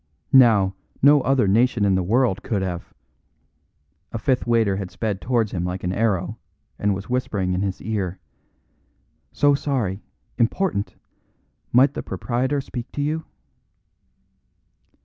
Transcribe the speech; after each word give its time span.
Now, 0.33 0.73
no 1.03 1.21
other 1.21 1.47
nation 1.47 1.85
in 1.85 1.93
the 1.93 2.01
world 2.01 2.41
could 2.41 2.63
have" 2.63 2.91
A 4.11 4.17
fifth 4.17 4.47
waiter 4.47 4.77
had 4.77 4.89
sped 4.89 5.21
towards 5.21 5.51
him 5.51 5.63
like 5.63 5.83
an 5.83 5.93
arrow, 5.93 6.39
and 6.79 6.95
was 6.95 7.07
whispering 7.07 7.53
in 7.53 7.61
his 7.61 7.79
ear: 7.83 8.17
"So 9.31 9.53
sorry. 9.53 10.01
Important! 10.39 10.95
Might 11.71 11.93
the 11.93 12.01
proprietor 12.01 12.61
speak 12.61 12.91
to 12.93 13.01
you?" 13.03 13.25